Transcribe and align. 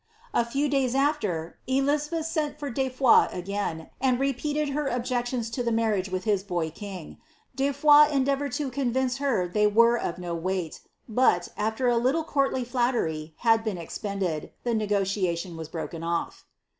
A 0.33 0.43
few 0.43 0.67
days 0.67 0.95
after, 0.95 1.59
Elizabeth 1.67 2.25
sent 2.25 2.57
for 2.57 2.71
de 2.71 2.89
Foys 2.89 3.27
again, 3.31 3.91
and 4.01 4.19
repeated 4.19 4.69
h6r 4.69 4.91
objections 4.91 5.51
to 5.51 5.61
the 5.61 5.71
marriage 5.71 6.09
with 6.09 6.23
his 6.23 6.41
boy 6.41 6.71
king. 6.71 7.19
De 7.55 7.71
Foys 7.71 8.09
endeavoured 8.11 8.51
to 8.53 8.71
convince 8.71 9.17
her 9.17 9.47
they 9.47 9.67
were 9.67 9.97
of 9.99 10.17
no 10.17 10.33
weight, 10.33 10.79
but, 11.07 11.49
after 11.55 11.87
a 11.87 11.97
little 11.97 12.23
courtly 12.23 12.63
flattery 12.63 13.35
had 13.41 13.63
been 13.63 13.77
expended, 13.77 14.51
the 14.63 14.73
negotiation 14.73 15.55
was 15.55 15.69
broken 15.69 16.01
off.' 16.01 16.47